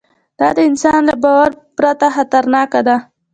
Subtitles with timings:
[0.39, 2.97] دا د انسان له باور پرته خطرناکه ده.